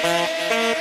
[0.00, 0.77] Thank.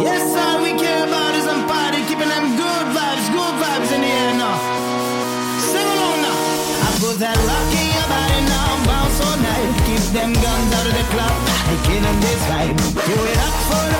[0.00, 1.68] Yes, all we care about is I'm
[2.08, 4.56] keeping them good vibes, good vibes in the air now.
[5.60, 6.38] Sing along now.
[6.84, 9.70] I put that rock in your body now, bounce all night.
[9.86, 11.36] Keep them guns out of the club,
[11.70, 12.76] I kill them this vibe.
[13.06, 13.99] Do it up for the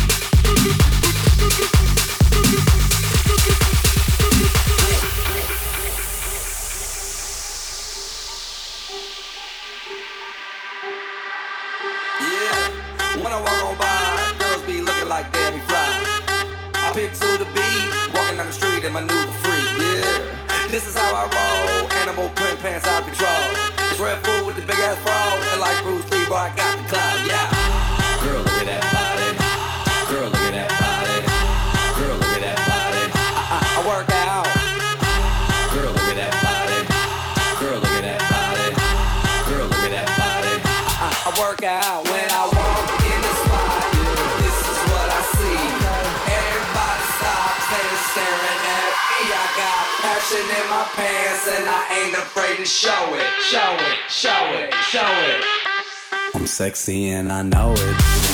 [20.71, 21.00] This is
[50.81, 55.45] my pants and I ain't afraid to show it, show it, show it, show it.
[56.33, 58.30] I'm sexy and I know it.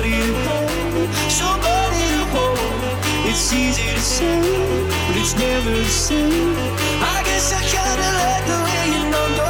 [0.00, 3.28] Somebody to hold, somebody to hold.
[3.28, 4.40] It's easy to say,
[5.06, 6.56] but it's never the same.
[7.02, 9.49] I guess I kinda like the way you know.